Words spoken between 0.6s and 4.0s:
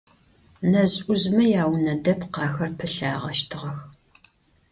Нэжъ-ӏужъмэ яунэ дэпкъ ахэр пылъагъэщтыгъэх.